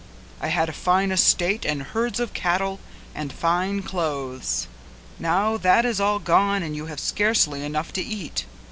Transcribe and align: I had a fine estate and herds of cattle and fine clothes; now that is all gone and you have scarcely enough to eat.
I 0.41 0.47
had 0.47 0.67
a 0.67 0.73
fine 0.73 1.11
estate 1.11 1.63
and 1.63 1.83
herds 1.83 2.19
of 2.19 2.33
cattle 2.33 2.79
and 3.13 3.31
fine 3.31 3.83
clothes; 3.83 4.65
now 5.19 5.57
that 5.57 5.85
is 5.85 6.01
all 6.01 6.17
gone 6.17 6.63
and 6.63 6.75
you 6.75 6.87
have 6.87 6.99
scarcely 6.99 7.63
enough 7.63 7.93
to 7.93 8.01
eat. 8.01 8.45